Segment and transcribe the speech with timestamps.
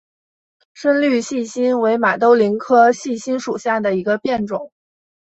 [0.73, 4.71] 深绿细辛为马兜铃科细辛属下的一个变种。